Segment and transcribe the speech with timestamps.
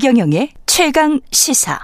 [0.00, 1.78] 최경영의 최강 시사.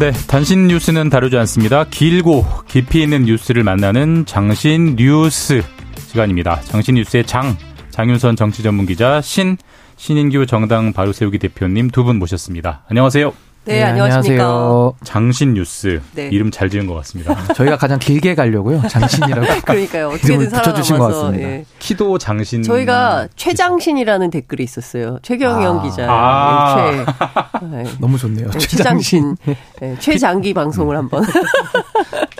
[0.00, 1.84] 네, 단신 뉴스는 다루지 않습니다.
[1.84, 5.62] 길고 깊이 있는 뉴스를 만나는 장신 뉴스
[6.08, 6.60] 시간입니다.
[6.62, 7.56] 장신 뉴스의 장
[7.90, 9.56] 장윤선 정치 전문 기자 신
[9.96, 12.84] 신인규 정당 바로세우기 대표님 두 분 모셨습니다.
[12.88, 13.32] 안녕하세요.
[13.66, 14.42] 네, 네 안녕하십니까.
[14.44, 14.94] 안녕하세요.
[15.04, 16.00] 장신 뉴스.
[16.14, 16.28] 네.
[16.32, 17.36] 이름 잘 지은 것 같습니다.
[17.52, 18.80] 저희가 가장 길게 가려고요.
[18.88, 19.46] 장신이라고.
[19.66, 20.08] 그러니까요.
[20.08, 21.46] 어떻게든 붙여주신 것 같습니다.
[21.46, 21.64] 예.
[21.78, 22.62] 키도 장신.
[22.62, 25.18] 저희가 최장신이라는 댓글이 있었어요.
[25.20, 25.82] 최경영 아.
[25.82, 26.06] 기자.
[26.08, 26.92] 아.
[26.92, 27.66] 예, 최.
[27.70, 27.84] 네.
[28.00, 28.50] 너무 좋네요.
[28.50, 29.36] 네, 최장신.
[29.80, 31.24] 네, 최장기 방송을 한번.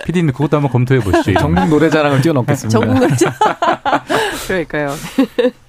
[0.05, 1.33] 피디님 그것도 한번 검토해 보시죠.
[1.39, 2.79] 전국 노래자랑을 뛰어넘겠습니다.
[2.79, 3.35] 전국 노래자랑.
[4.47, 4.89] 그러니까요.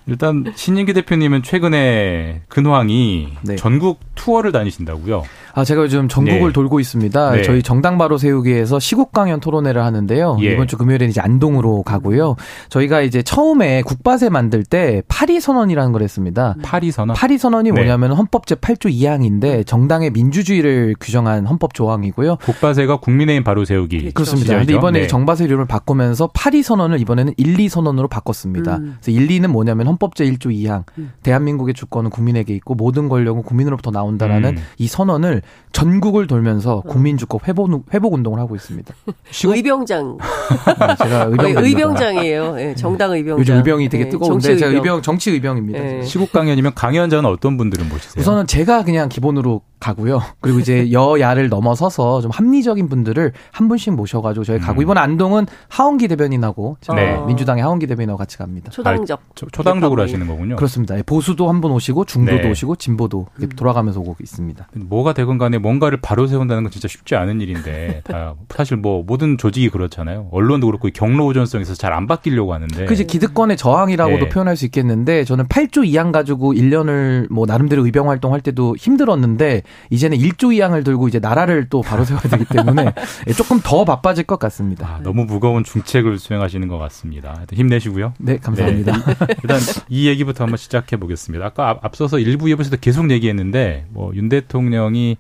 [0.07, 3.57] 일단 신인기 대표님은 최근에 근황이 네.
[3.57, 5.23] 전국 투어를 다니신다고요?
[5.55, 6.53] 아, 제가 요즘 전국을 네.
[6.53, 7.31] 돌고 있습니다.
[7.33, 7.43] 네.
[7.43, 10.39] 저희 정당 바로 세우기에서 시국 강연 토론회를 하는데요.
[10.41, 10.53] 예.
[10.53, 12.37] 이번 주 금요일에 이제 안동으로 가고요.
[12.71, 16.57] 저희가 이제 처음에 국바세 만들 때 파리 선언이라는 걸 했습니다.
[16.63, 17.15] 파리 선언.
[17.15, 17.75] 파리 선언이 네.
[17.75, 22.37] 뭐냐면 헌법 제 8조 2항인데 정당의 민주주의를 규정한 헌법 조항이고요.
[22.37, 24.13] 국바세가 국민의힘 바로 세우기.
[24.13, 24.55] 그렇습니다.
[24.55, 25.07] 그런데 이번에 네.
[25.07, 28.77] 정바세 이름을 바꾸면서 파리 선언을 이번에는 1, 2 선언으로 바꿨습니다.
[28.79, 28.97] 음.
[29.03, 30.85] 그래서 1, 2는 뭐냐면 헌법 제 1조 2항.
[30.97, 31.13] 음.
[31.23, 34.63] 대한민국의 주권은 국민에게 있고 모든 권력은 국민으로부터 나온다라는 음.
[34.79, 36.81] 이 선언을 전국을 돌면서 어.
[36.83, 38.95] 국민 주권 회복 회복 운동을 하고 있습니다.
[39.45, 40.17] 의병장.
[40.19, 42.55] 네, 제가 의병 의병 장이에요.
[42.55, 43.41] 네, 정당 의병장.
[43.41, 45.79] 요즘 의병이 되게 네, 뜨거운데 네, 제가 의병 정치 의병입니다.
[45.79, 46.03] 네.
[46.03, 48.21] 시국 강연이면 강연자는 어떤 분들은 모시세요?
[48.21, 50.23] 우선은 제가 그냥 기본으로 가고요.
[50.41, 54.83] 그리고 이제 여야를 넘어서서 좀 합리적인 분들을 한 분씩 모셔가지고 저희 가고 음.
[54.83, 57.21] 이번 안동은 하원기 대변인하고 네.
[57.27, 58.71] 민주당의 하원기 대변인하고 같이 갑니다.
[58.71, 59.21] 초당적.
[59.21, 60.57] 아, 초당적 으로 하시는 거군요.
[60.57, 60.99] 그렇습니다.
[60.99, 62.51] 예, 보수도 한분 오시고 중도도 네.
[62.51, 63.49] 오시고 진보도 음.
[63.57, 64.69] 돌아가면서 오고 있습니다.
[64.75, 69.39] 뭐가 되건 간에 뭔가를 바로 세운다는 건 진짜 쉽지 않은 일인데 다 사실 뭐 모든
[69.39, 70.29] 조직이 그렇잖아요.
[70.33, 72.87] 언론도 그렇고 경로 우전성에서 잘 안 바뀌려고 하는데.
[72.87, 74.29] 그지 기득권의 저항이라고도 네.
[74.31, 80.17] 표현할 수 있겠는데 저는 8조 2항 가지고 1년을 뭐 나름대로 의병 활동할 때도 힘들었는데 이제는
[80.17, 82.95] 1조 2항을 들고 이제 나라를 또 바로 세워야 되기 때문에
[83.37, 84.87] 조금 더 바빠질 것 같습니다.
[84.87, 87.43] 아, 너무 무거운 중책을 수행하시는 것 같습니다.
[87.53, 88.15] 힘내시고요.
[88.19, 88.93] 네, 감사합니다.
[88.97, 89.15] 네.
[89.43, 91.45] 일단 이 얘기부터 한번 시작해 보겠습니다.
[91.45, 95.17] 아까 앞서서 일부 예부에서도 계속 얘기했는데 뭐 윤 대통령이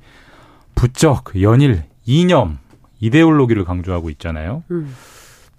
[0.75, 2.59] 부쩍 연일 이념
[3.01, 4.63] 이데올로기를 강조하고 있잖아요.
[4.71, 4.95] 음.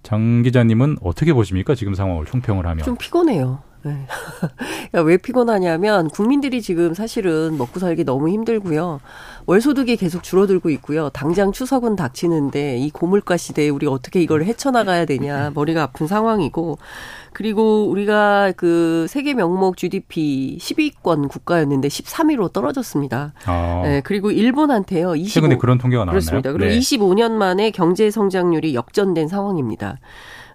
[0.02, 1.76] 장 기자님은 어떻게 보십니까?
[1.76, 3.62] 지금 상황을 총평을 하면 좀 피곤해요.
[3.84, 4.08] 네.
[4.92, 9.02] 그러니까 왜 피곤하냐면 국민들이 지금 사실은 먹고 살기 너무 힘들고요.
[9.46, 11.10] 월소득이 계속 줄어들고 있고요.
[11.10, 16.78] 당장 추석은 닥치는데 이 고물가 시대에 우리 어떻게 이걸 헤쳐나가야 되냐 머리가 아픈 상황이고
[17.34, 23.34] 그리고 우리가 그 세계 명목 GDP 10위권 국가였는데 13위로 떨어졌습니다.
[23.46, 23.82] 아.
[23.84, 25.16] 네, 그리고 일본한테요.
[25.16, 26.14] 25, 최근에 그런 통계가 나왔나요?
[26.14, 26.54] 그렇습니다.
[26.54, 26.80] 그리고 네.
[26.80, 29.98] 25년 만에 경제 성장률이 역전된 상황입니다.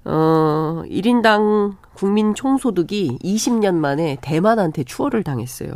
[0.04, 5.70] 어, 1인당 국민 총소득이 20년 만에 대만한테 추월을 당했어요.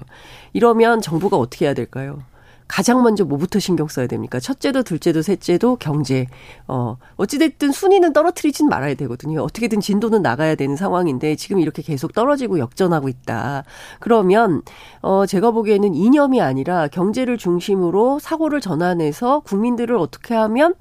[0.53, 2.21] 이러면 정부가 어떻게 해야 될까요?
[2.69, 4.39] 가장 먼저 뭐부터 신경 써야 됩니까?
[4.39, 6.29] 첫째도 둘째도 셋째도 경제.
[6.69, 9.43] 어, 어찌됐든 순위는 떨어뜨리진 말아야 되거든요.
[9.43, 13.65] 어떻게든 진도는 나가야 되는 상황인데 지금 이렇게 계속 떨어지고 역전하고 있다.
[13.99, 14.63] 그러면,
[15.01, 20.75] 어, 제가 보기에는 이념이 아니라 경제를 중심으로 사고를 전환해서 국민들을 어떻게 하면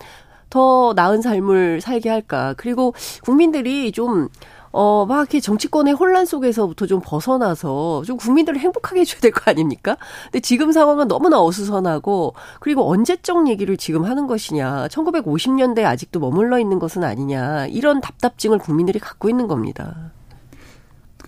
[0.51, 2.53] 더 나은 삶을 살게 할까.
[2.57, 4.29] 그리고 국민들이 좀
[4.71, 9.97] 어, 막 이렇게 정치권의 혼란 속에서부터 좀 벗어나서 좀 국민들을 행복하게 해줘야 될 거 아닙니까?
[10.25, 14.87] 근데 지금 상황은 너무나 어수선하고 그리고 언제적 얘기를 지금 하는 것이냐.
[14.87, 17.67] 1950년대에 아직도 머물러 있는 것은 아니냐.
[17.67, 20.11] 이런 답답증을 국민들이 갖고 있는 겁니다.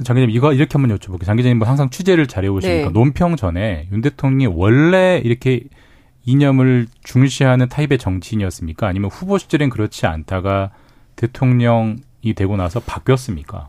[0.04, 1.26] 장 기자님 이거 이렇게 한번 여쭤볼게요.
[1.26, 2.92] 장 기자님 뭐 항상 취재를 잘해 오시니까 네.
[2.92, 5.64] 논평 전에 윤 대통령이 원래 이렇게
[6.26, 8.88] 이념을 중시하는 타입의 정치인이었습니까?
[8.88, 10.72] 아니면 후보 시절엔 그렇지 않다가
[11.16, 11.98] 대통령이
[12.32, 13.68] 되고 나서 바뀌었습니까?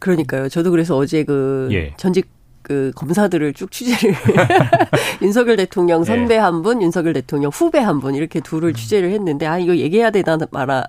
[0.00, 0.48] 그러니까요.
[0.48, 1.94] 저도 그래서 어제 그 예.
[1.96, 2.28] 전직
[2.66, 4.16] 그 검사들을 쭉 취재를
[5.22, 6.04] 윤석열 대통령 네.
[6.06, 6.38] 선배 네.
[6.38, 8.74] 한 분, 윤석열 대통령 후배 한 분 이렇게 둘을 음.
[8.74, 10.84] 취재를 했는데 아 이거 얘기해야 되나 말아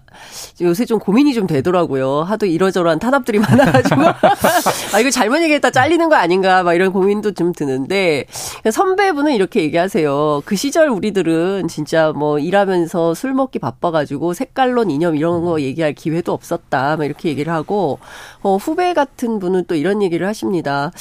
[0.62, 2.24] 요새 좀 고민이 좀 되더라고요.
[2.24, 4.02] 하도 이러저러한 탄압들이 많아가지고
[4.94, 8.26] 아 이거 잘못 얘기했다 잘리는 거 아닌가 막 이런 고민도 좀 드는데
[8.70, 10.42] 선배분은 이렇게 얘기하세요.
[10.46, 16.34] 그 시절 우리들은 진짜 뭐 일하면서 술 먹기 바빠가지고 색깔론 이념 이런 거 얘기할 기회도
[16.34, 16.98] 없었다.
[16.98, 18.00] 막 이렇게 얘기를 하고
[18.42, 20.92] 어, 후배 같은 분은 또 이런 얘기를 하십니다.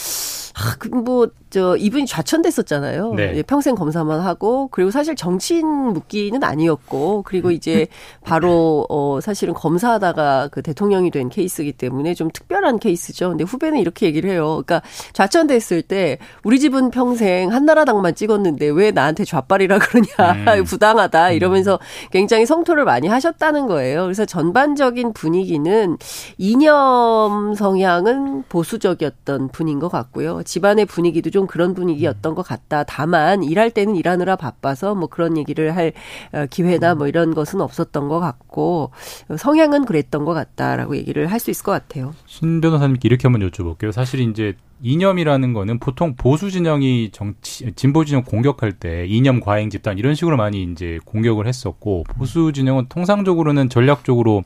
[0.57, 3.15] 아, 그 뭐, 저 이분이 좌천됐었잖아요.
[3.15, 3.33] 네.
[3.37, 7.87] 예, 평생 검사만 하고 그리고 사실 정치인 묻기는 아니었고 그리고 이제
[8.25, 13.31] 바로 어 사실은 검사하다가 그 대통령이 된 케이스이기 때문에 좀 특별한 케이스죠.
[13.31, 14.63] 근데 후배는 이렇게 얘기를 해요.
[14.67, 14.83] 그러니까
[15.15, 20.65] 좌천됐을 때 우리 집은 평생 한나라당만 찍었는데 왜 나한테 좌빨이라 그러냐 음.
[20.69, 21.79] 부당하다 이러면서
[22.11, 24.03] 굉장히 성토를 많이 하셨다는 거예요.
[24.03, 25.97] 그래서 전반적인 분위기는
[26.37, 30.43] 이념 성향은 보수적이었던 분인 것 같고요.
[30.43, 32.85] 집안의 분위기도 좀 그런 분위기였던 것 같다.
[32.85, 35.93] 다만 일할 때는 일하느라 바빠서 뭐 그런 얘기를 할
[36.33, 38.91] 어, 기회나 뭐 이런 것은 없었던 것 같고
[39.37, 42.15] 성향은 그랬던 것 같다라고 얘기를 할 수 있을 것 같아요.
[42.27, 43.93] 신 변호사님께 이렇게 한번 여쭤볼게요.
[43.93, 49.99] 사실 이제 이념이라는 거는 보통 보수 진영이 정치 진보 진영 공격할 때 이념 과잉 집단
[49.99, 54.45] 이런 식으로 많이 이제 공격을 했었고 보수 진영은 통상적으로는 전략적으로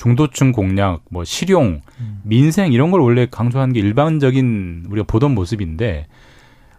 [0.00, 1.82] 중도층 공략, 뭐 실용,
[2.22, 6.06] 민생 이런 걸 원래 강조하는 게 일반적인 우리가 보던 모습인데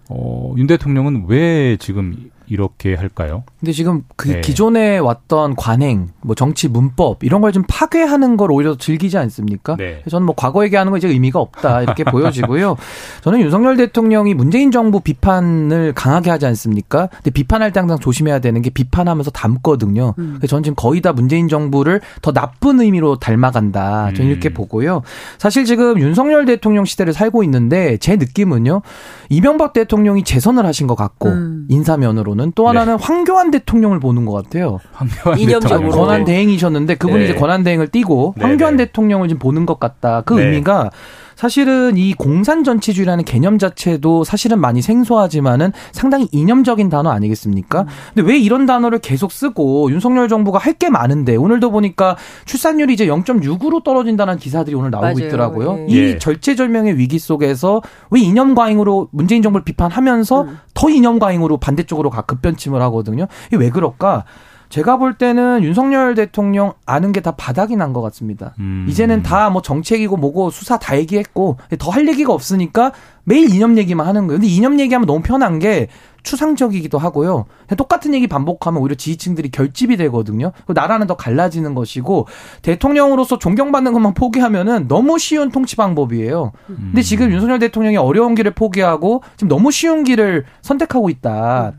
[0.10, 3.44] 어, 윤 대통령은 왜 지금 이렇게 할까요?
[3.60, 4.42] 근데 지금 그 네.
[4.42, 9.76] 기존에 왔던 관행, 뭐 정치 문법 이런 걸 좀 파괴하는 걸 오히려 즐기지 않습니까?
[9.76, 10.04] 네.
[10.10, 12.78] 저는 뭐 과거 얘기하는 거 이제 의미가 없다 이렇게 보여지고요.
[13.24, 17.08] 저는 윤석열 대통령이 문재인 정부 비판을 강하게 하지 않습니까?
[17.12, 20.14] 근데 비판할 때 항상 조심해야 되는 게 비판하면서 담거든요.
[20.18, 20.36] 음.
[20.38, 24.14] 그래서 저는 지금 거의 다 문재인 정부를 더 나쁜 의미로 닮아간다.
[24.16, 24.54] 저는 이렇게 음.
[24.54, 25.02] 보고요.
[25.38, 28.82] 사실 지금 윤석열 대통령 시대를 살고 있는데 제 느낌은요.
[29.30, 31.66] 이명박 대통령이 재선을 하신 것 같고 음.
[31.70, 33.04] 인사면으로는 보는 또 하나는 네.
[33.04, 34.80] 황교안 대통령을 보는 것 같아요.
[34.94, 37.26] 황교안 이념적으로 권한 대행이셨는데 그분이 네.
[37.26, 38.86] 이제 권한 대행을 띄고 네, 황교안 네.
[38.86, 40.22] 대통령을 지금 보는 것 같다.
[40.26, 40.46] 그 네.
[40.46, 40.90] 의미가
[41.36, 47.82] 사실은 이 공산 전치주의라는 개념 자체도 사실은 많이 생소하지만은 상당히 이념적인 단어 아니겠습니까?
[47.82, 47.88] 음.
[48.14, 53.06] 근데 왜 이런 단어를 계속 쓰고 윤석열 정부가 할 게 많은데 오늘도 보니까 출산율이 이제
[53.06, 55.28] 0.6으로 떨어진다는 기사들이 오늘 나오고 맞아요.
[55.28, 55.78] 있더라고요.
[55.82, 55.86] 예.
[55.90, 56.18] 이 예.
[56.18, 60.58] 절체절명의 위기 속에서 왜 이념 과잉으로 문재인 정부를 비판하면서 음.
[60.74, 63.28] 더 이념 과잉으로 반대쪽으로 급변침을 하거든요.
[63.48, 64.24] 이게 왜 그럴까?
[64.72, 68.56] 제가 볼 때는 윤석열 대통령 아는 게 다 바닥이 난 것 같습니다.
[68.60, 68.88] 음.
[68.90, 72.94] 이제는 다 뭐 정책이고 뭐고 수사 다 얘기했고 더 할 얘기가 없으니까
[73.26, 74.40] 매일 이념 얘기만 하는 거예요.
[74.40, 75.88] 근데 이념 얘기하면 너무 편한 게
[76.24, 77.46] 추상적이기도 하고요.
[77.78, 80.52] 똑같은 얘기 반복하면 오히려 지지층들이 결집이 되거든요.
[80.68, 82.28] 나라는 더 갈라지는 것이고
[82.62, 86.52] 대통령으로서 존경받는 것만 포기하면은 너무 쉬운 통치 방법이에요.
[86.68, 91.74] 근데 지금 윤석열 대통령이 어려운 길을 포기하고 지금 너무 쉬운 길을 선택하고 있다.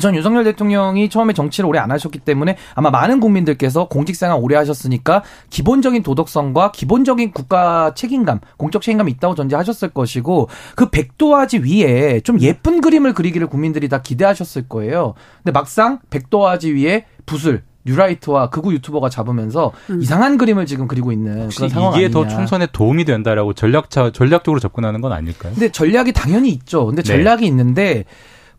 [0.00, 5.22] 전 윤석열 대통령이 처음에 정치를 오래 안 하셨기 때문에 아마 많은 국민들께서 공직생활 오래 하셨으니까
[5.50, 12.80] 기본적인 도덕성과 기본적인 국가 책임감, 공적 책임감이 있다고 전제하셨을 것이고 그 백도화지 위에 좀 예쁜
[12.80, 15.14] 그림을 그리기를 국민들이 다 기대하셨을 거예요.
[15.38, 20.00] 근데 막상 백도화지 위에 붓을 뉴라이트와 극우 유튜버가 잡으면서 음.
[20.00, 22.10] 이상한 그림을 지금 그리고 있는 그런 상황 이게 아니냐.
[22.10, 25.52] 더 총선에 도움이 된다라고 전략차 전략적으로 접근하는 건 아닐까요?
[25.52, 26.86] 근데 전략이 당연히 있죠.
[26.86, 27.08] 근데 네.
[27.08, 27.46] 전략이 네.
[27.48, 28.04] 있는데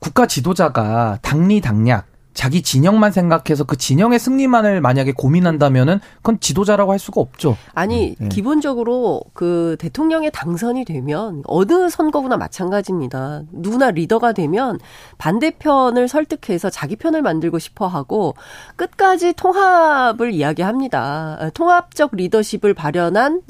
[0.03, 6.99] 국가 지도자가 당리 당략 자기 진영만 생각해서 그 진영의 승리만을 만약에 고민한다면은 그건 지도자라고 할
[6.99, 7.55] 수가 없죠.
[7.73, 8.27] 아니 네.
[8.27, 13.43] 기본적으로 그 대통령의 당선이 되면 어느 선거구나 마찬가지입니다.
[13.53, 14.77] 누구나 리더가 되면
[15.19, 18.35] 반대편을 설득해서 자기 편을 만들고 싶어 하고
[18.75, 21.51] 끝까지 통합을 이야기합니다.
[21.53, 23.41] 통합적 리더십을 발현한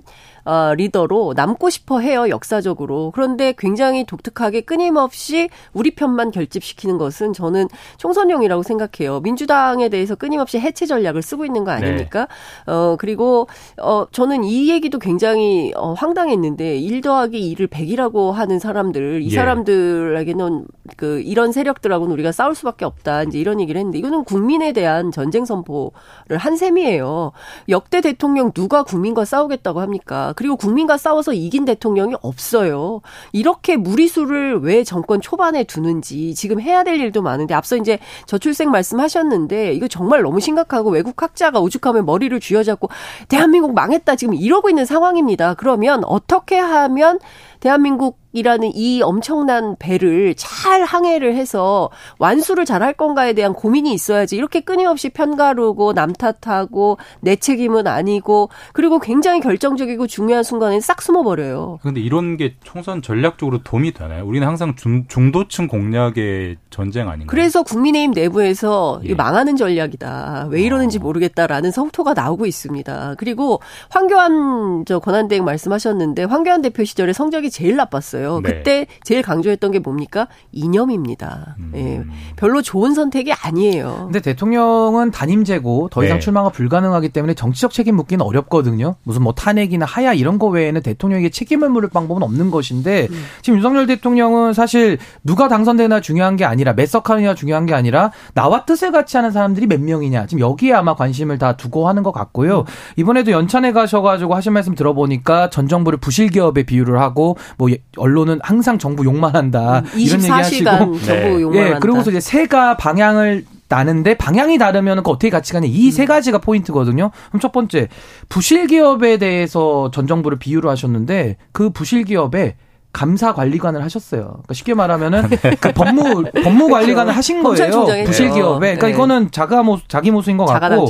[0.45, 3.11] 어, 리더로 남고 싶어 해요, 역사적으로.
[3.11, 7.67] 그런데 굉장히 독특하게 끊임없이 우리 편만 결집시키는 것은 저는
[7.97, 9.21] 총선용이라고 생각해요.
[9.21, 11.77] 민주당에 대해서 끊임없이 해체 전략을 쓰고 있는 거 네.
[11.77, 12.27] 아닙니까?
[12.65, 12.73] 네.
[12.73, 13.47] 어, 그리고,
[13.81, 19.35] 어, 저는 이 얘기도 굉장히 어, 황당했는데, 1 더하기 2를 100이라고 하는 사람들, 이 예.
[19.35, 20.65] 사람들에게는
[20.97, 23.23] 그, 이런 세력들하고는 우리가 싸울 수밖에 없다.
[23.23, 27.31] 이제 이런 얘기를 했는데, 이거는 국민에 대한 전쟁 선포를 한 셈이에요.
[27.69, 30.32] 역대 대통령 누가 국민과 싸우겠다고 합니까?
[30.33, 33.01] 그리고 국민과 싸워서 이긴 대통령이 없어요.
[33.31, 39.73] 이렇게 무리수를 왜 정권 초반에 두는지 지금 해야 될 일도 많은데 앞서 이제 저출생 말씀하셨는데
[39.73, 42.89] 이거 정말 너무 심각하고 외국 학자가 오죽하면 머리를 쥐어잡고
[43.27, 45.53] 대한민국 망했다 지금 이러고 있는 상황입니다.
[45.55, 47.19] 그러면 어떻게 하면
[47.59, 54.35] 대한민국 이라는 이 엄청난 배를 잘 항해를 해서 완수를 잘 할 건가에 대한 고민이 있어야지
[54.35, 61.79] 이렇게 끊임없이 편가르고 남 탓하고 내 책임은 아니고 그리고 굉장히 결정적이고 중요한 순간에 싹 숨어버려요.
[61.81, 64.25] 그런데 이런 게 총선 전략적으로 도움이 되나요?
[64.25, 67.27] 우리는 항상 중, 중도층 공략의 전쟁 아닌가요?
[67.27, 69.13] 그래서 국민의힘 내부에서 예.
[69.15, 70.47] 망하는 전략이다.
[70.49, 71.01] 왜 이러는지 어.
[71.01, 73.15] 모르겠다라는 성토가 나오고 있습니다.
[73.17, 78.22] 그리고 황교안 저 권한대행 말씀하셨는데 황교안 대표 시절에 성적이 제일 나빴어요.
[78.23, 78.41] 있었어요.
[78.41, 78.53] 네.
[78.53, 80.27] 그때 제일 강조했던 게 뭡니까?
[80.51, 81.55] 이념입니다.
[81.59, 81.71] 음.
[81.75, 82.03] 예.
[82.35, 84.03] 별로 좋은 선택이 아니에요.
[84.05, 86.21] 근데 대통령은 단임제고 더 이상 네.
[86.21, 88.95] 출마가 불가능하기 때문에 정치적 책임 묻기는 어렵거든요.
[89.03, 93.23] 무슨 뭐 탄핵이나 하야 이런 거 외에는 대통령에게 책임을 물을 방법은 없는 것인데 음.
[93.41, 98.65] 지금 윤석열 대통령은 사실 누가 당선되나 중요한 게 아니라 몇 석하느냐 중요한 게 아니라 나와
[98.65, 102.59] 뜻을 같이 하는 사람들이 몇 명이냐 지금 여기에 아마 관심을 다 두고 하는 것 같고요.
[102.59, 102.65] 음.
[102.95, 108.39] 이번에도 연찬에 가셔가지고 하신 말씀 들어보니까 전 정부를 부실 기업에 비유를 하고 뭐 언론 은
[108.43, 111.41] 항상 정부 욕만 한다 음, 이런 얘기 하시고 정부 네.
[111.41, 111.79] 욕만 예, 한다.
[111.79, 116.07] 그러고서 이제 세가 방향을 나는데 방향이 다르면 그 어떻게 같이 가냐 이세 음.
[116.07, 117.11] 가지가 포인트거든요.
[117.29, 117.87] 그럼 첫 번째
[118.29, 122.55] 부실 기업에 대해서 전 정부를 비유를 하셨는데 그 부실 기업에
[122.93, 124.21] 감사 관리관을 하셨어요.
[124.21, 125.55] 그러니까 쉽게 말하면은 네.
[125.59, 127.85] 그 법무 법무 관리관을 하신 거예요.
[128.05, 128.75] 부실 기업에.
[128.75, 128.93] 그러니까 네.
[128.93, 130.89] 이거는 자가 모 자기 모습인 것 같고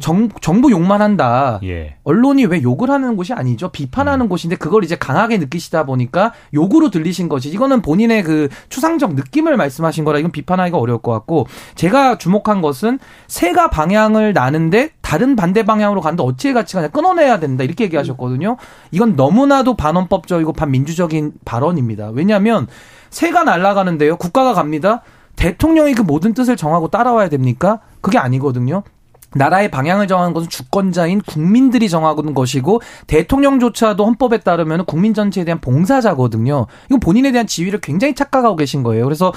[0.00, 1.60] 정, 정부 욕만 한다.
[1.62, 1.96] 예.
[2.04, 3.68] 언론이 왜 욕을 하는 곳이 아니죠.
[3.68, 4.28] 비판하는 음.
[4.30, 10.04] 곳인데 그걸 이제 강하게 느끼시다 보니까 욕으로 들리신 것이 이거는 본인의 그 추상적 느낌을 말씀하신
[10.04, 12.98] 거라 이건 비판하기가 어려울 것 같고 제가 주목한 것은
[13.28, 18.56] 새가 방향을 나는데 다른 반대 방향으로 가는데 어찌해 같이 가냐 끊어내야 된다 이렇게 얘기하셨거든요.
[18.92, 22.10] 이건 너무나도 반헌법적이고 반민주적인 발언입니다.
[22.10, 22.66] 왜냐하면
[23.10, 24.16] 새가 날아가는데요.
[24.16, 25.02] 국가가 갑니다.
[25.36, 27.80] 대통령이 그 모든 뜻을 정하고 따라와야 됩니까?
[28.00, 28.82] 그게 아니거든요.
[29.36, 36.66] 나라의 방향을 정하는 것은 주권자인 국민들이 정하는 것이고 대통령조차도 헌법에 따르면 국민 전체에 대한 봉사자거든요.
[36.86, 39.04] 이건 본인에 대한 지위를 굉장히 착각하고 계신 거예요.
[39.04, 39.32] 그래서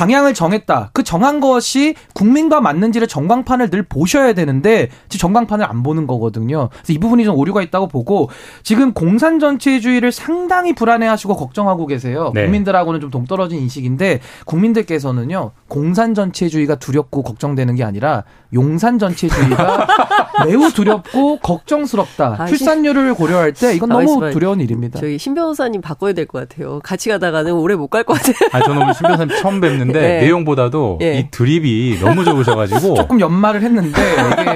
[0.00, 0.90] 방향을 정했다.
[0.94, 6.70] 그 정한 것이 국민과 맞는지를 전광판을 늘 보셔야 되는데 지금 전광판을 안 보는 거거든요.
[6.72, 8.30] 그래서 이 부분이 좀 오류가 있다고 보고
[8.62, 12.32] 지금 공산 전체주의를 상당히 불안해하시고 걱정하고 계세요.
[12.34, 12.44] 네.
[12.44, 19.86] 국민들하고는 좀 동떨어진 인식인데 국민들께서는요 공산 전체주의가 두렵고 걱정되는 게 아니라 용산 전체주의가
[20.46, 22.36] 매우 두렵고 걱정스럽다.
[22.38, 24.98] 아, 출산율을 고려할 때 이건 너무 두려운 일입니다.
[24.98, 26.80] 저희 신 변호사님 바꿔야 될 것 같아요.
[26.82, 28.34] 같이 가다가는 오래 못 갈 것 같아요.
[28.52, 29.89] 아 저는 오늘 신 변호사님 처음 뵙는.
[29.90, 30.20] 했는데 네.
[30.22, 31.18] 내용보다도 네.
[31.18, 34.00] 이 드립이 너무 좋으셔가지고 조금 연말을 했는데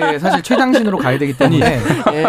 [0.07, 2.25] 이게 사실 최장신으로 가야 되기 때문에 네.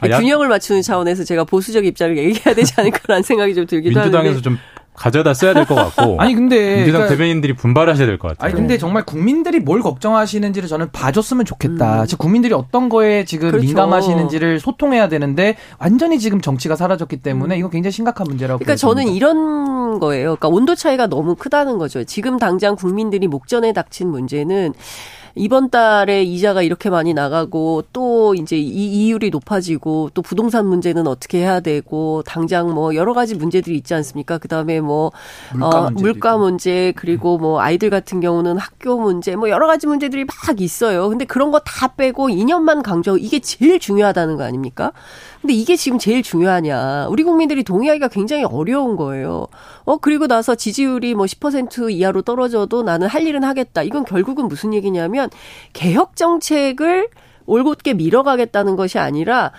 [0.00, 4.42] 아, 균형을 맞추는 차원에서 제가 보수적 입장을 얘기해야 되지 않을까라는 생각이 좀 들기도 하는데 민주당에서
[4.42, 4.58] 좀
[4.94, 6.16] 가져다 써야 될 것 같고.
[6.22, 8.46] 아니 근데 민주당 그러니까, 대변인들이 분발하셔야 될 것 같아요.
[8.46, 12.02] 아니 근데 정말 국민들이 뭘 걱정하시는지를 저는 봐줬으면 좋겠다.
[12.02, 12.06] 음.
[12.06, 13.66] 즉 국민들이 어떤 거에 지금 그렇죠.
[13.66, 17.58] 민감하시는지를 소통해야 되는데 완전히 지금 정치가 사라졌기 때문에 음.
[17.58, 18.58] 이거 굉장히 심각한 문제라고.
[18.58, 20.36] 그러니까 저는 이런 거예요.
[20.36, 22.04] 그러니까 온도 차이가 너무 크다는 거죠.
[22.04, 24.74] 지금 당장 국민들이 목전에 닥친 문제는
[25.36, 31.38] 이번 달에 이자가 이렇게 많이 나가고 또 이제 이 이율이 높아지고 또 부동산 문제는 어떻게
[31.38, 34.38] 해야 되고 당장 뭐 여러 가지 문제들이 있지 않습니까?
[34.38, 35.10] 그다음에 뭐
[35.52, 40.24] 물가, 어, 물가 문제 그리고 뭐 아이들 같은 경우는 학교 문제 뭐 여러 가지 문제들이
[40.24, 41.08] 막 있어요.
[41.08, 44.92] 근데 그런 거 다 빼고 2년만 강조 이게 제일 중요하다는 거 아닙니까?
[45.44, 47.08] 근데 이게 지금 제일 중요하냐.
[47.10, 49.46] 우리 국민들이 동의하기가 굉장히 어려운 거예요.
[49.84, 53.82] 어, 그리고 나서 지지율이 뭐 10% 이하로 떨어져도 나는 할 일은 하겠다.
[53.82, 55.28] 이건 결국은 무슨 얘기냐면
[55.74, 57.08] 개혁 정책을
[57.44, 59.52] 올곧게 밀어가겠다는 것이 아니라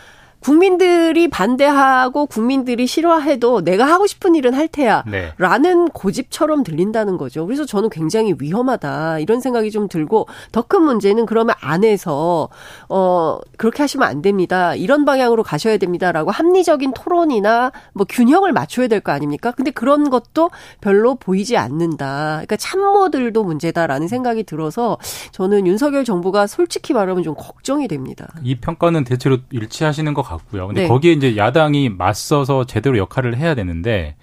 [0.46, 5.04] 국민들이 반대하고 국민들이 싫어해도 내가 하고 싶은 일은 할 테야.
[5.08, 5.34] 네.
[5.40, 7.48] 라는 고집처럼 들린다는 거죠.
[7.48, 9.18] 그래서 저는 굉장히 위험하다.
[9.20, 12.50] 이런 생각이 좀 들고 더 큰 문제는 그러면 안에서
[12.90, 14.76] 어 그렇게 하시면 안 됩니다.
[14.76, 19.52] 이런 방향으로 가셔야 됩니다라고 합리적인 토론이나 뭐 균형을 맞춰야 될 거 아닙니까?
[19.52, 22.34] 근데 그런 것도 별로 보이지 않는다.
[22.46, 24.98] 그러니까 참모들도 문제다라는 생각이 들어서
[25.32, 28.28] 저는 윤석열 정부가 솔직히 말하면 좀 걱정이 됩니다.
[28.44, 30.68] 이 평가는 대체로 일치하시는 것 같고 같고요.
[30.68, 30.88] 근데 네.
[30.88, 34.16] 거기에 이제 야당이 맞서서 제대로 역할을 해야 되는데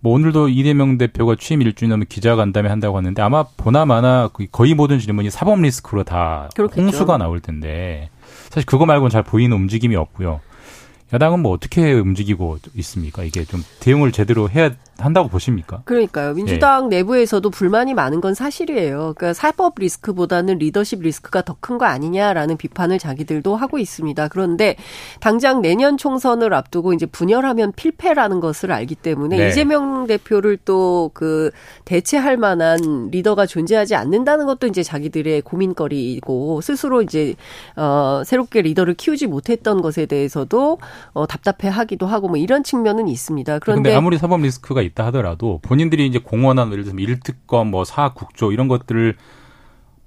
[0.00, 5.30] 뭐 오늘도 이대명 대표가 취임 일주일 넘은 기자간담회 한다고 하는데 아마 보나마나 거의 모든 질문이
[5.30, 6.82] 사법 리스크로 다 그렇겠죠.
[6.82, 8.10] 홍수가 나올 텐데
[8.50, 10.40] 사실 그거 말고는 잘 보이는 움직임이 없고요.
[11.12, 13.22] 야당은 뭐 어떻게 움직이고 있습니까?
[13.22, 15.82] 이게 좀 대응을 제대로 해야 한다고 보십니까?
[15.84, 16.34] 그러니까요.
[16.34, 16.98] 민주당 네.
[16.98, 19.14] 내부에서도 불만이 많은 건 사실이에요.
[19.16, 24.28] 그러니까 사법 리스크보다는 리더십 리스크가 더 큰 거 아니냐라는 비판을 자기들도 하고 있습니다.
[24.28, 24.76] 그런데
[25.20, 29.48] 당장 내년 총선을 앞두고 이제 분열하면 필패라는 것을 알기 때문에 네.
[29.48, 31.50] 이재명 대표를 또 그
[31.84, 37.34] 대체할 만한 리더가 존재하지 않는다는 것도 이제 자기들의 고민거리이고 스스로 이제
[37.76, 40.78] 어 새롭게 리더를 키우지 못했던 것에 대해서도
[41.12, 43.58] 어 답답해하기도 하고 뭐 이런 측면은 있습니다.
[43.60, 48.68] 그런데 아무리 사법 리스크가 있다 하더라도 본인들이 이제 공헌한 예를 들면 일특검, 뭐 사국조 이런
[48.68, 49.16] 것들을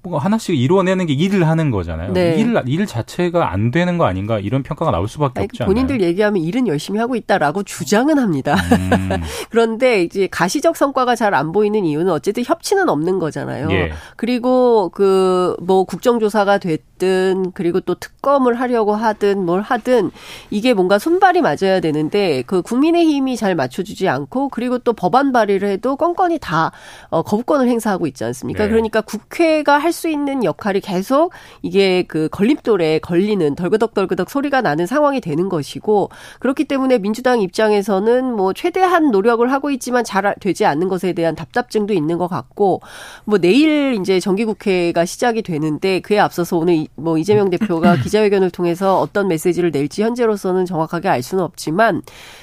[0.01, 2.13] 뭐 하나씩 이루어내는 게 일을 하는 거잖아요.
[2.13, 2.35] 네.
[2.35, 5.73] 일, 일 자체가 안 되는 거 아닌가 이런 평가가 나올 수밖에 없지 않나요?
[5.73, 8.55] 본인들 얘기하면 일은 열심히 하고 있다라고 주장은 합니다.
[8.55, 9.09] 음.
[9.49, 13.71] 그런데 이제 가시적 성과가 잘 안 보이는 이유는 어쨌든 협치는 없는 거잖아요.
[13.71, 13.91] 예.
[14.15, 20.11] 그리고 그 뭐 국정조사가 됐든 그리고 또 특검을 하려고 하든 뭘 하든
[20.49, 25.95] 이게 뭔가 손발이 맞아야 되는데 그 국민의힘이 잘 맞춰주지 않고 그리고 또 법안 발의를 해도
[25.95, 26.71] 건건이 다
[27.09, 28.63] 어, 거부권을 행사하고 있지 않습니까?
[28.63, 28.69] 네.
[28.69, 31.31] 그러니까 국회가 할수 있는 역할이 계속
[31.61, 38.53] 이게 그 걸림돌에 걸리는 덜그덕덜그덕 소리가 나는 상황이 되는 것이고 그렇기 때문에 민주당 입장에서는 뭐
[38.53, 42.81] 최대한 노력을 하고 있지만 잘 되지 않는 것에 대한 답답증도 있는 것 같고
[43.25, 49.27] 뭐 내일 이제 정기국회가 시작이 되는데 그에 앞서서 오늘 뭐 이재명 대표가 기자회견을 통해서 어떤
[49.27, 52.01] 메시지를 낼지 현재로서는 정확하게 알 수는 없지만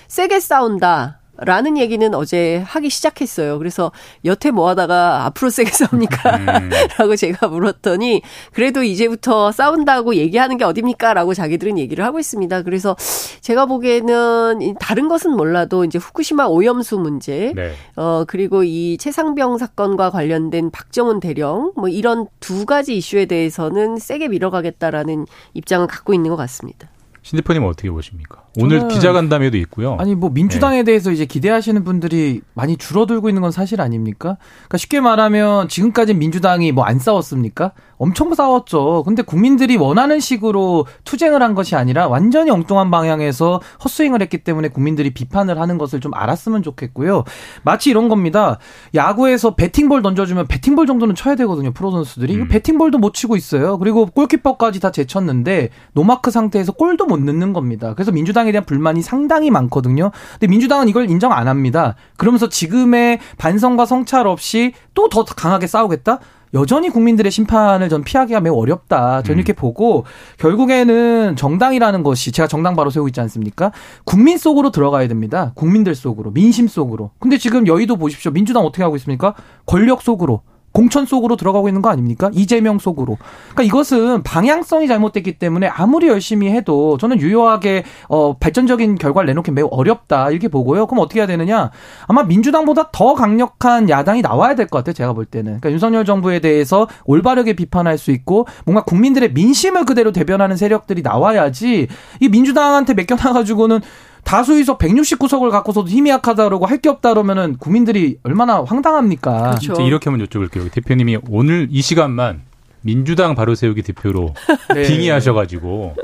[0.08, 1.20] 세게 싸운다.
[1.38, 3.58] 라는 얘기는 어제 하기 시작했어요.
[3.58, 3.92] 그래서
[4.24, 6.36] 여태 뭐 하다가 앞으로 세게 싸웁니까?
[6.36, 6.70] 음.
[6.98, 11.14] 라고 제가 물었더니 그래도 이제부터 싸운다고 얘기하는 게 어딥니까?
[11.14, 12.62] 라고 자기들은 얘기를 하고 있습니다.
[12.62, 12.96] 그래서
[13.40, 17.72] 제가 보기에는 다른 것은 몰라도 이제 후쿠시마 오염수 문제, 네.
[17.96, 24.28] 어, 그리고 이 최상병 사건과 관련된 박정훈 대령 뭐 이런 두 가지 이슈에 대해서는 세게
[24.28, 26.88] 밀어가겠다라는 입장을 갖고 있는 것 같습니다.
[27.22, 28.45] 신 대표님은 어떻게 보십니까?
[28.58, 29.96] 오늘 기자간담회도 있고요.
[30.00, 30.84] 아니 뭐 민주당에 네.
[30.84, 34.38] 대해서 이제 기대하시는 분들이 많이 줄어들고 있는 건 사실 아닙니까?
[34.60, 37.72] 그러니까 쉽게 말하면 지금까지 민주당이 뭐 안 싸웠습니까?
[37.98, 39.02] 엄청 싸웠죠.
[39.04, 45.12] 근데 국민들이 원하는 식으로 투쟁을 한 것이 아니라 완전히 엉뚱한 방향에서 헛스윙을 했기 때문에 국민들이
[45.12, 47.24] 비판을 하는 것을 좀 알았으면 좋겠고요.
[47.62, 48.58] 마치 이런 겁니다.
[48.94, 51.72] 야구에서 배팅볼 던져주면 배팅볼 정도는 쳐야 되거든요.
[51.72, 52.48] 프로 선수들이 음.
[52.48, 53.78] 배팅볼도 못 치고 있어요.
[53.78, 57.94] 그리고 골키퍼까지 다 제쳤는데 노마크 상태에서 골도 못 넣는 겁니다.
[57.94, 60.10] 그래서 민주당 민주당에 대한 불만이 상당히 많거든요.
[60.32, 61.96] 근데 민주당은 이걸 인정 안 합니다.
[62.16, 66.18] 그러면서 지금의 반성과 성찰 없이 또 더 강하게 싸우겠다?
[66.52, 69.22] 여전히 국민들의 심판을 전 피하기가 매우 어렵다.
[69.22, 69.38] 저는 음.
[69.38, 70.04] 이렇게 보고
[70.38, 73.72] 결국에는 정당이라는 것이 제가 정당 바로 세우고 있지 않습니까?
[74.04, 75.52] 국민 속으로 들어가야 됩니다.
[75.54, 77.10] 국민들 속으로, 민심 속으로.
[77.18, 78.30] 근데 지금 여의도 보십시오.
[78.32, 79.34] 민주당 어떻게 하고 있습니까?
[79.64, 80.42] 권력 속으로.
[80.76, 82.30] 공천 속으로 들어가고 있는 거 아닙니까?
[82.34, 83.16] 이재명 속으로.
[83.54, 89.68] 그러니까 이것은 방향성이 잘못됐기 때문에 아무리 열심히 해도 저는 유효하게 어 발전적인 결과를 내놓기 매우
[89.70, 90.86] 어렵다 이렇게 보고요.
[90.86, 91.70] 그럼 어떻게 해야 되느냐?
[92.06, 94.92] 아마 민주당보다 더 강력한 야당이 나와야 될 것 같아요.
[94.92, 95.60] 제가 볼 때는.
[95.60, 101.86] 그러니까 윤석열 정부에 대해서 올바르게 비판할 수 있고 뭔가 국민들의 민심을 그대로 대변하는 세력들이 나와야지
[102.20, 103.80] 이 민주당한테 맡겨놔 가지고는
[104.26, 109.56] 다수의석 169석을 갖고서도 힘이 약하다 그러고 할 게 없다 그러면은 국민들이 얼마나 황당합니까?
[109.60, 109.80] 그렇죠.
[109.82, 110.70] 이렇게 한번 여쭤볼게요.
[110.70, 112.42] 대표님이 오늘 이 시간만
[112.82, 114.34] 민주당 바로 세우기 대표로
[114.74, 114.82] 네.
[114.82, 115.94] 빙의하셔가지고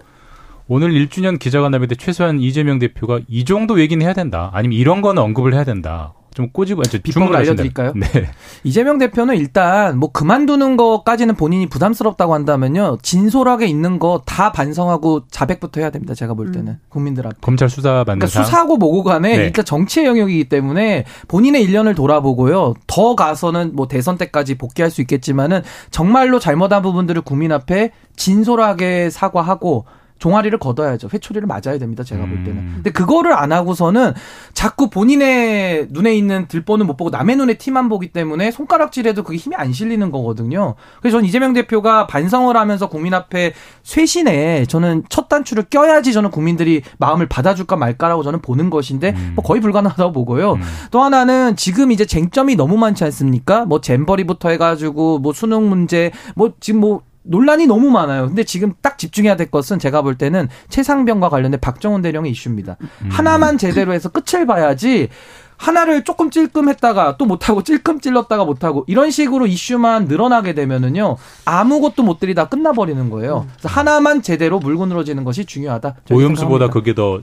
[0.69, 4.51] 오늘 1주년 기자간담회 때 최소한 이재명 대표가 이 정도 얘기는 해야 된다.
[4.55, 6.15] 아니면 이런 거는 언급을 해야 된다.
[6.35, 7.93] 좀 꼬집어 비법을 알려드릴까요?
[7.95, 8.07] 네.
[8.65, 15.81] 이재명 대표는 일단 뭐 그만두는 것까지는 본인이 부담스럽다고 한다면요 진솔하게 있는 거 다 반성하고 자백부터
[15.81, 16.15] 해야 됩니다.
[16.15, 16.79] 제가 볼 때는 음.
[16.89, 19.45] 국민들 앞에 검찰 수사 받는 그러니까 수사하고 뭐고 간에 네.
[19.45, 25.63] 일단 정치의 영역이기 때문에 본인의 일년을 돌아보고요 더 가서는 뭐 대선 때까지 복귀할 수 있겠지만은
[25.91, 29.85] 정말로 잘못한 부분들을 국민 앞에 진솔하게 사과하고
[30.23, 31.09] 종아리를 걷어야죠.
[31.13, 32.05] 회초리를 맞아야 됩니다.
[32.05, 32.59] 제가 볼 때는.
[32.59, 32.73] 음.
[32.77, 34.13] 근데 그거를 안 하고서는
[34.55, 39.57] 자꾸 본인의 눈에 있는 들보는 못 보고 남의 눈에 티만 보기 때문에 손가락질해도 그게 힘이
[39.57, 40.77] 안 실리는 거거든요.
[41.01, 46.83] 그래서 저는 이재명 대표가 반성을 하면서 국민 앞에 쇄신에 저는 첫 단추를 껴야지 저는 국민들이
[46.99, 49.33] 마음을 받아줄까 말까라고 저는 보는 것인데 음.
[49.35, 50.53] 뭐 거의 불가능하다고 보고요.
[50.53, 50.63] 음.
[50.93, 53.65] 또 하나는 지금 이제 쟁점이 너무 많지 않습니까?
[53.65, 58.27] 뭐 잼버리부터 해가지고 뭐 수능 문제 뭐 지금 뭐 논란이 너무 많아요.
[58.27, 62.77] 근데 지금 딱 집중해야 될 것은 제가 볼 때는 최상병과 관련된 박정훈 대령의 이슈입니다.
[62.81, 63.09] 음.
[63.11, 65.09] 하나만 제대로 해서 끝을 봐야지
[65.57, 72.19] 하나를 조금 찔끔했다가 또 못하고 찔끔 찔렀다가 못하고 이런 식으로 이슈만 늘어나게 되면은요 아무것도 못
[72.19, 73.47] 들이다 끝나버리는 거예요.
[73.53, 75.97] 그래서 하나만 제대로 물고 늘어지는 것이 중요하다.
[76.11, 77.21] 오염수보다 그게 더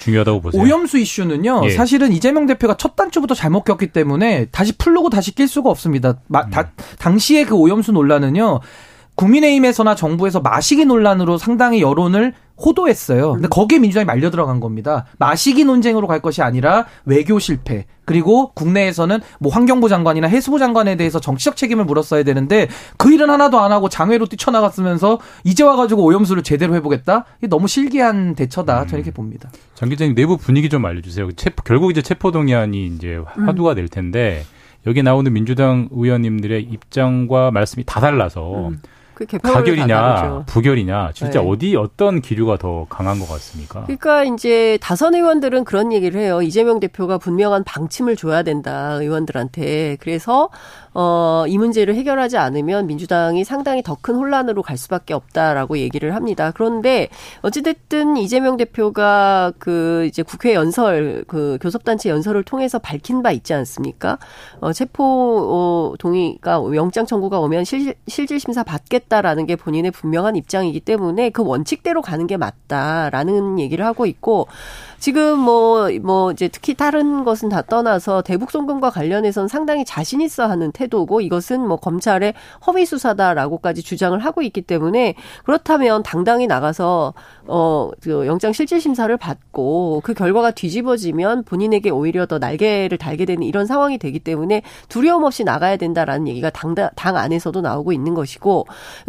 [0.00, 0.62] 중요하다고 보세요.
[0.62, 1.62] 오염수 이슈는요.
[1.64, 1.70] 예.
[1.70, 6.16] 사실은 이재명 대표가 첫 단추부터 잘못 꼈기 때문에 다시 풀르고 다시 낄 수가 없습니다.
[6.26, 8.60] 마, 다, 당시에 그 오염수 논란은요.
[9.22, 13.32] 국민의힘에서나 정부에서 마시기 논란으로 상당히 여론을 호도했어요.
[13.34, 15.06] 근데 거기에 민주당이 말려 들어간 겁니다.
[15.18, 17.86] 마시기 논쟁으로 갈 것이 아니라 외교 실패.
[18.04, 23.60] 그리고 국내에서는 뭐 환경부 장관이나 해수부 장관에 대해서 정치적 책임을 물었어야 되는데 그 일은 하나도
[23.60, 27.24] 안 하고 장외로 뛰쳐나갔으면서 이제 와가지고 오염수를 제대로 해보겠다?
[27.38, 28.86] 이게 너무 실기한 대처다.
[28.86, 29.50] 저는 이렇게 봅니다.
[29.74, 31.32] 장 기자님 내부 분위기 좀 알려주세요.
[31.32, 34.44] 체포, 결국 이제 체포 동의안이 이제 화두가 될 텐데
[34.86, 38.80] 여기 나오는 민주당 의원님들의 입장과 말씀이 다 달라서 음.
[39.14, 41.48] 그 가결이냐 부결이냐 진짜 네.
[41.48, 43.82] 어디 어떤 기류가 더 강한 것 같습니까?
[43.84, 46.42] 그러니까 이제 다선 의원들은 그런 얘기를 해요.
[46.42, 49.98] 이재명 대표가 분명한 방침을 줘야 된다 의원들한테.
[50.00, 50.50] 그래서
[50.94, 56.52] 어, 이 문제를 해결하지 않으면 민주당이 상당히 더 큰 혼란으로 갈 수밖에 없다라고 얘기를 합니다.
[56.54, 57.08] 그런데
[57.42, 64.18] 어찌됐든 이재명 대표가 그 이제 국회 연설, 그 교섭단체 연설을 통해서 밝힌 바 있지 않습니까?
[64.60, 70.80] 어, 체포 어, 동의가 영장 청구가 오면 실, 실질 심사 받겠다라는 게 본인의 분명한 입장이기
[70.80, 74.48] 때문에 그 원칙대로 가는 게 맞다라는 얘기를 하고 있고
[74.98, 80.46] 지금 뭐, 뭐, 이제 특히 다른 것은 다 떠나서 대북 송금과 관련해서는 상당히 자신 있어
[80.46, 82.34] 하는 태도고 이것은 뭐 검찰의
[82.66, 85.14] 허위 수사다라고까지 주장을 하고 있기 때문에
[85.44, 87.14] 그렇다면 당당히 나가서
[87.46, 93.42] 어, 그 영장 실질 심사를 받고 그 결과가 뒤집어지면 본인에게 오히려 더 날개를 달게 되는
[93.42, 98.66] 이런 상황이 되기 때문에 두려움 없이 나가야 된다라는 얘기가 당, 당 안에서도 나오고 있는 것이고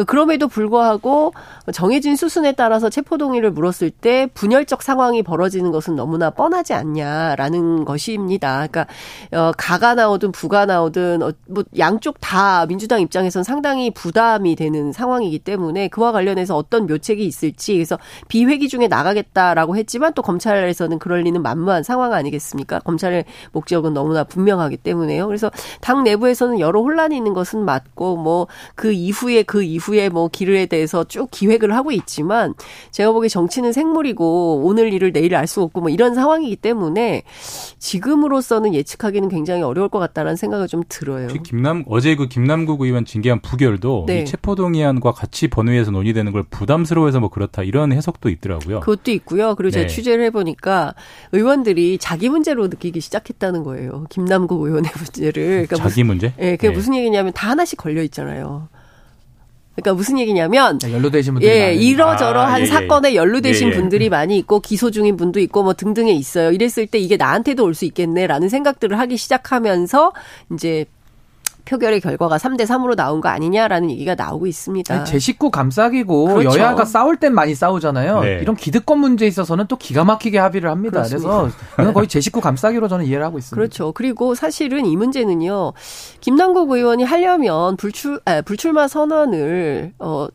[0.07, 1.33] 그럼에도 불구하고
[1.71, 7.83] 정해진 수순에 따라서 체포 동의를 물었을 때 분열적 상황이 벌어지는 것 것은 너무나 뻔하지 않냐라는
[7.85, 8.65] 것입니다.
[8.67, 8.87] 그러니까
[9.31, 15.39] 어 가가 나오든 부가 나오든 어, 뭐 양쪽 다 민주당 입장에선 상당히 부담이 되는 상황이기
[15.39, 17.97] 때문에 그와 관련해서 어떤 묘책이 있을지 그래서
[18.27, 22.79] 비회기 중에 나가겠다라고 했지만 또 검찰에서는 그럴 리는 만무한 상황 아니겠습니까?
[22.79, 25.27] 검찰의 목적은 너무나 분명하기 때문에요.
[25.27, 30.65] 그래서 당 내부에서는 여러 혼란이 있는 것은 맞고 뭐 그 이후에 그 이후에 뭐 길에
[30.65, 32.53] 대해서 쭉 기획을 하고 있지만
[32.91, 37.23] 제가 보기에 정치는 생물이고 오늘 일을 내일 알 수 없고 뭐 이런 상황이기 때문에
[37.77, 41.27] 지금으로서는 예측하기는 굉장히 어려울 것 같다라는 생각을 좀 들어요.
[41.53, 44.21] 김남 어제 그 김남국 의원 징계한 부결도 네.
[44.21, 48.79] 이 체포동의안과 같이 번외해서 논의되는 걸 부담스러워해서 뭐 그렇다 이런 해석도 있더라고요.
[48.79, 49.53] 그것도 있고요.
[49.53, 49.93] 그리고 제가 네.
[49.93, 50.95] 취재를 해보니까
[51.31, 54.05] 의원들이 자기 문제로 느끼기 시작했다는 거예요.
[54.09, 55.67] 김남국 의원의 문제를.
[55.67, 56.33] 그러니까 자기 문제?
[56.39, 56.73] 예, 그게 네.
[56.73, 58.67] 무슨 얘기냐면 다 하나씩 걸려 있잖아요.
[59.75, 62.65] 그러니까 무슨 얘기냐면 연루되신 분들이 예, 이러저러한 아, 예, 예.
[62.65, 66.51] 사건에 연루되신 예, 예, 분들이 많이 있고 기소 중인 분도 있고 뭐 등등에 있어요.
[66.51, 70.13] 이랬을 때 이게 나한테도 올 수 있겠네라는 생각들을 하기 시작하면서
[70.53, 70.85] 이제
[71.65, 75.05] 표결의 결과가 3대 3으로 나온 거 아니냐라는 얘기가 나오고 있습니다.
[75.05, 76.59] 제 식구 감싸기고 그렇죠.
[76.59, 78.21] 여야가 싸울 땐 많이 싸우잖아요.
[78.21, 78.39] 네.
[78.41, 81.03] 이런 기득권 문제에 있어서는 또 기가 막히게 합의를 합니다.
[81.03, 81.41] 그렇습니다.
[81.41, 83.55] 그래서 이건 거의 제 식구 감싸기로 저는 이해를 하고 있습니다.
[83.55, 83.91] 그렇죠.
[83.93, 85.73] 그리고 사실은 이 문제는요.
[86.19, 90.27] 김남국 의원이 하려면 불출 아, 불출마 선언을 어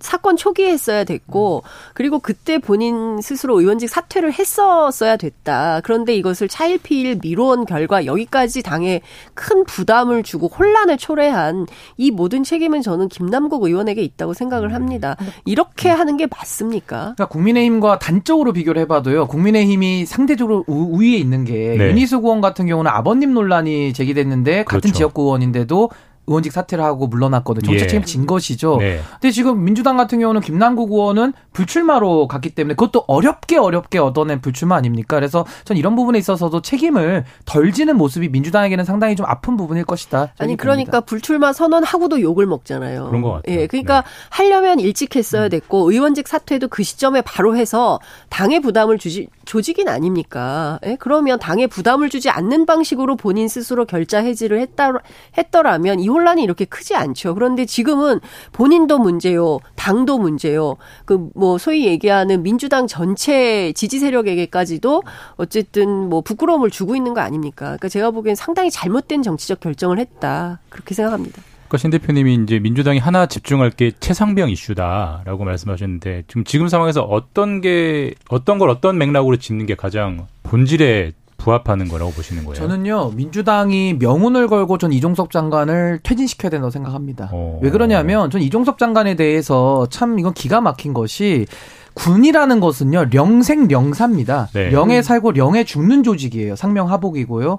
[0.00, 1.62] 사건 초기에 했어야 됐고
[1.94, 5.80] 그리고 그때 본인 스스로 의원직 사퇴를 했었어야 됐다.
[5.84, 9.00] 그런데 이것을 차일피일 미뤄온 결과 여기까지 당에
[9.34, 14.74] 큰 부담을 주고 혼란을 초래한 이 모든 책임은 저는 김남국 의원에게 있다고 생각을 음.
[14.74, 15.16] 합니다.
[15.44, 17.14] 이렇게 하는 게 맞습니까?
[17.14, 19.26] 그러니까 국민의힘과 단적으로 비교를 해봐도요.
[19.28, 21.88] 국민의힘이 상대적으로 우, 위에 있는 게 네.
[21.88, 24.92] 윤희수 의원 같은 경우는 아버님 논란이 제기됐는데 같은 그렇죠.
[24.92, 25.90] 지역구 의원인데도
[26.26, 27.66] 의원직 사퇴를 하고 물러났거든요.
[27.66, 27.88] 정책 예.
[27.88, 28.76] 책임 진 것이죠.
[28.78, 29.00] 네.
[29.12, 34.76] 근데 지금 민주당 같은 경우는 김남국 의원은 불출마로 갔기 때문에 그것도 어렵게 어렵게 얻어낸 불출마
[34.76, 35.16] 아닙니까?
[35.16, 40.32] 그래서 전 이런 부분에 있어서도 책임을 덜 지는 모습이 민주당에게는 상당히 좀 아픈 부분일 것이다.
[40.38, 41.00] 아니 그러니까 봅니다.
[41.00, 43.06] 불출마 선언하고도 욕을 먹잖아요.
[43.06, 43.60] 그런 것 같아요.
[43.60, 44.08] 예, 그러니까 네.
[44.30, 45.48] 하려면 일찍 했어야 음.
[45.48, 50.78] 됐고 의원직 사퇴도 그 시점에 바로 해서 당의 부담을 주지 조직인 아닙니까?
[50.86, 50.96] 예?
[51.00, 54.92] 그러면 당에 부담을 주지 않는 방식으로 본인 스스로 결자 해지를 했다
[55.36, 57.34] 했더라면 이 혼란이 이렇게 크지 않죠.
[57.34, 58.20] 그런데 지금은
[58.52, 60.76] 본인도 문제요, 당도 문제요.
[61.04, 65.02] 그 뭐 소위 얘기하는 민주당 전체 지지 세력에게까지도
[65.36, 67.66] 어쨌든 뭐 부끄러움을 주고 있는 거 아닙니까?
[67.66, 71.42] 그러니까 제가 보기엔 상당히 잘못된 정치적 결정을 했다 그렇게 생각합니다.
[71.68, 77.60] 그러니까 신 대표님이 이제 민주당이 하나 집중할 게 최상병 이슈다라고 말씀하셨는데 지금 지금 상황에서 어떤
[77.60, 82.54] 게 어떤 걸 어떤 맥락으로 짚는 게 가장 본질에 부합하는 거라고 보시는 거예요?
[82.54, 87.30] 저는요 민주당이 명운을 걸고 전 이종섭 장관을 퇴진시켜야 된다고 생각합니다.
[87.32, 87.58] 어.
[87.62, 91.46] 왜 그러냐면 전 이종섭 장관에 대해서 참 이건 기가 막힌 것이
[91.94, 94.48] 군이라는 것은요 령생령사입니다.
[94.54, 94.70] 네.
[94.70, 96.56] 령에 살고 령에 죽는 조직이에요.
[96.56, 97.58] 상명하복이고요.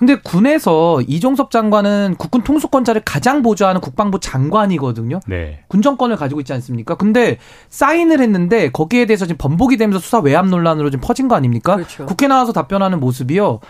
[0.00, 5.20] 근데 군에서 이종섭 장관은 국군 통수권자를 가장 보좌하는 국방부 장관이거든요.
[5.26, 5.60] 네.
[5.68, 6.94] 군정권을 가지고 있지 않습니까?
[6.94, 7.36] 근데
[7.68, 11.76] 사인을 했는데 거기에 대해서 지금 번복이 되면서 수사 외압 논란으로 지금 퍼진 거 아닙니까?
[11.76, 12.06] 그렇죠.
[12.06, 13.60] 국회 나와서 답변하는 모습이요.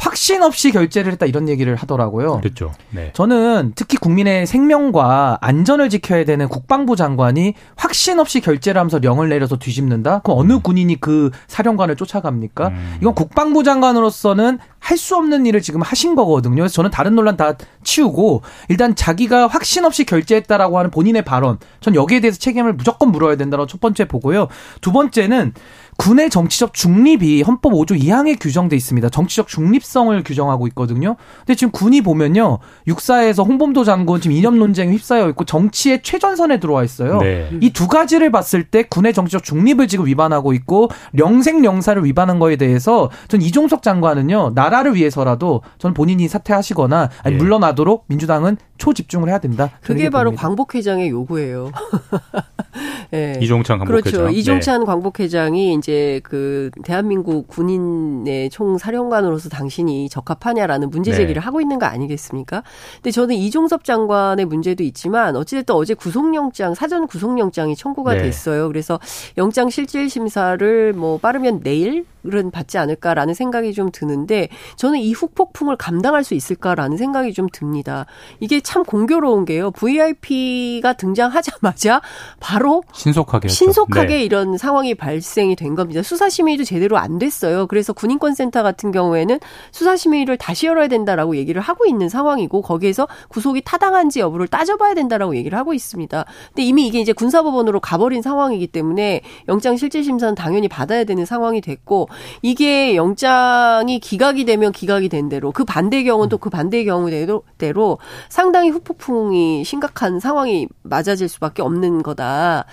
[0.00, 2.40] 확신 없이 결재를 했다 이런 얘기를 하더라고요.
[2.40, 2.72] 그렇죠.
[2.90, 3.10] 네.
[3.12, 9.56] 저는 특히 국민의 생명과 안전을 지켜야 되는 국방부 장관이 확신 없이 결재를 하면서 명을 내려서
[9.56, 10.20] 뒤집는다?
[10.20, 10.60] 그럼 어느 음.
[10.62, 12.68] 군인이 그 사령관을 쫓아갑니까?
[12.68, 12.96] 음.
[13.00, 16.56] 이건 국방부 장관으로서는 할 수 없는 일을 지금 하신 거거든요.
[16.56, 21.94] 그래서 저는 다른 논란 다 치우고 일단 자기가 확신 없이 결재했다라고 하는 본인의 발언, 전
[21.94, 24.48] 여기에 대해서 책임을 무조건 물어야 된다고 첫 번째 보고요.
[24.80, 25.54] 두 번째는
[26.00, 29.08] 군의 정치적 중립이 헌법 5조 2항에 규정돼 있습니다.
[29.10, 31.16] 정치적 중립성을 규정하고 있거든요.
[31.38, 32.58] 근데 지금 군이 보면요.
[32.88, 37.18] 육사에서 홍범도 장군 지금 이념 논쟁에 휩싸여 있고 정치의 최전선에 들어와 있어요.
[37.18, 37.50] 네.
[37.60, 43.10] 이두 가지를 봤을 때 군의 정치적 중립을 지금 위반하고 있고 영생 영사를 위반한 거에 대해서
[43.28, 44.52] 전 이종석 장관은요.
[44.54, 47.38] 나라 나라를 위해서라도 저는 본인이 사퇴하시거나 아니 예.
[47.38, 49.70] 물러나도록 민주당은 초집중을 해야 된다.
[49.82, 50.48] 그게 바로 봅니다.
[50.48, 51.70] 광복회장의 요구예요.
[53.12, 53.36] 예.
[53.40, 54.12] 이종찬 광복회장.
[54.12, 54.32] 그렇죠.
[54.32, 54.38] 네.
[54.38, 61.16] 이종찬 광복회장이 이제 그 대한민국 군인의 총사령관으로서 당신이 적합하냐라는 문제 네.
[61.18, 62.62] 제기를 하고 있는 거 아니겠습니까?
[62.96, 68.22] 근데 저는 이종섭 장관의 문제도 있지만 어찌됐든 어제 구속영장 사전 구속영장이 청구가 네.
[68.22, 68.68] 됐어요.
[68.68, 68.98] 그래서
[69.36, 75.76] 영장 실질 심사를 뭐 빠르면 내일 은 받지 않을까라는 생각이 좀 드는데 저는 이 후폭풍을
[75.76, 78.04] 감당할 수 있을까라는 생각이 좀 듭니다.
[78.40, 79.70] 이게 참 공교로운 게요.
[79.70, 82.02] VIP가 등장하자마자
[82.38, 83.54] 바로 신속하게 했죠.
[83.54, 84.24] 신속하게 네.
[84.24, 86.02] 이런 상황이 발생이 된 겁니다.
[86.02, 87.66] 수사 심의도 제대로 안 됐어요.
[87.66, 89.38] 그래서 군인권 센터 같은 경우에는
[89.72, 95.36] 수사 심의를 다시 열어야 된다라고 얘기를 하고 있는 상황이고 거기에서 구속이 타당한지 여부를 따져봐야 된다라고
[95.36, 96.24] 얘기를 하고 있습니다.
[96.48, 101.62] 근데 이미 이게 이제 군사법원으로 가버린 상황이기 때문에 영장 실질 심사는 당연히 받아야 되는 상황이
[101.62, 102.09] 됐고
[102.42, 107.98] 이게 영장이 기각이 되면 기각이 된 대로 그 반대 경우는 또 그 반대의 경우대로 대로
[108.28, 112.64] 상당히 후폭풍이 심각한 상황이 맞아질 수밖에 없는 거다.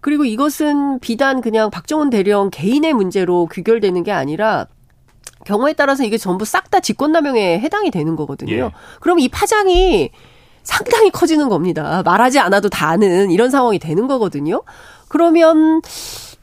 [0.00, 4.66] 그리고 이것은 비단 그냥 박정훈 대령 개인의 문제로 귀결되는 게 아니라
[5.44, 8.52] 경우에 따라서 이게 전부 싹 다 직권남용에 해당이 되는 거거든요.
[8.52, 8.70] 예.
[9.00, 10.10] 그럼 이 파장이
[10.62, 12.02] 상당히 커지는 겁니다.
[12.04, 14.62] 말하지 않아도 다 아는 이런 상황이 되는 거거든요.
[15.08, 15.80] 그러면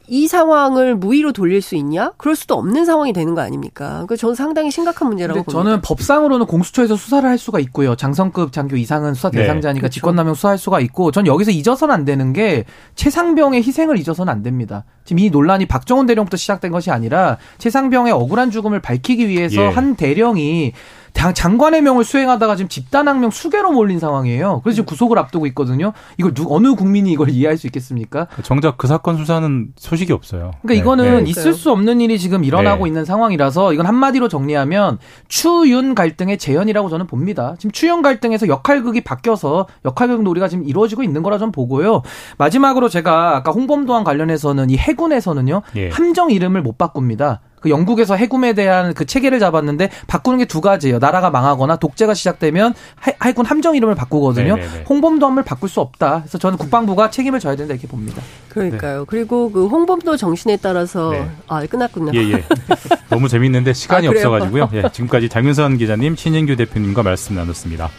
[0.07, 2.11] 이 상황을 무위로 돌릴 수 있냐?
[2.17, 4.05] 그럴 수도 없는 상황이 되는 거 아닙니까?
[4.07, 5.51] 그 저는 상당히 심각한 문제라고 봅니다.
[5.51, 7.95] 저는 법상으로는 공수처에서 수사를 할 수가 있고요.
[7.95, 9.39] 장성급 장교 이상은 수사 네.
[9.41, 9.93] 대상자니까 그렇죠.
[9.93, 12.65] 직권남용 수사할 수가 있고 전 여기서 잊어서는 안 되는 게
[12.95, 14.83] 최상병의 희생을 잊어서는 안 됩니다.
[15.03, 19.67] 지금 이 논란이 박정훈 대령부터 시작된 것이 아니라 최상병의 억울한 죽음을 밝히기 위해서 예.
[19.67, 20.73] 한 대령이
[21.15, 24.62] 장- 장관의 명을 수행하다가 지금 집단항명 수개로 몰린 상황이에요.
[24.63, 25.93] 그래서 지금 구속을 앞두고 있거든요.
[26.17, 28.28] 이걸 누, 어느 국민이 이걸 이해할 수 있겠습니까?
[28.43, 30.51] 정작 그 사건 수사는 소식이 없어요.
[30.62, 31.30] 그러니까 네, 이거는 네.
[31.30, 32.89] 있을 수 없는 일이 지금 일어나고 네.
[32.89, 37.56] 있는 상황이라서 이건 한마디로 정리하면 추윤 갈등의 재현이라고 저는 봅니다.
[37.58, 42.01] 지금 추윤 갈등에서 역할극이 바뀌어서 역할극 놀이가 지금 이루어지고 있는 거라 좀 보고요.
[42.38, 45.62] 마지막으로 제가 아까 홍범도항 관련해서는 이 해군에서는요.
[45.78, 45.89] 예.
[45.89, 47.39] 함정 이름을 못 바꿉니다.
[47.59, 50.99] 그 영국에서 해군에 대한 그 체계를 잡았는데 바꾸는 게 두 가지예요.
[50.99, 52.73] 나라가 망하거나 독재가 시작되면
[53.07, 54.55] 해, 해군 함정 이름을 바꾸거든요.
[54.55, 54.85] 네네네.
[54.87, 56.21] 홍범도함을 바꿀 수 없다.
[56.21, 58.21] 그래서 저는 국방부가 책임을 져야 된다 이렇게 봅니다.
[58.49, 59.05] 그러니까요.
[59.05, 61.29] 그리고 그 홍범도 정신에 따라서 네.
[61.47, 62.11] 아 끝났군요.
[62.13, 62.43] 예, 예.
[63.09, 64.11] 너무 재밌는데 시간이 아?
[64.11, 64.69] 없어가지고요.
[64.73, 67.89] 예, 지금까지 장윤선 기자님, 신인규 대표님과 말씀 나눴습니다.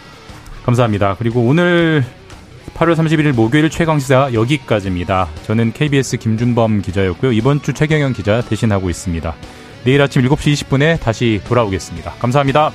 [0.64, 1.16] 감사합니다.
[1.18, 2.04] 그리고 오늘
[2.76, 5.28] 8월 31일 목요일 최강시사 여기까지입니다.
[5.46, 7.32] 저는 KBS 김준범 기자였고요.
[7.32, 9.34] 이번 주 최경영 기자 대신하고 있습니다.
[9.84, 12.12] 내일 아침 7시 20분에 다시 돌아오겠습니다.
[12.18, 12.72] 감사합니다.